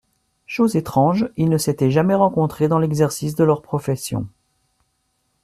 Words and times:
Chose 0.47 0.75
étrange, 0.75 1.29
ils 1.37 1.47
ne 1.47 1.59
s’étaient 1.59 1.91
jamais 1.91 2.15
rencontrés 2.15 2.67
dans 2.67 2.79
l’exercice 2.79 3.35
de 3.35 3.43
leur 3.43 3.61
profession 3.61 4.25